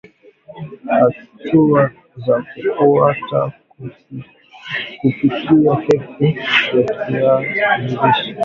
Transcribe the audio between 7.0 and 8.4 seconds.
ya viazi lishe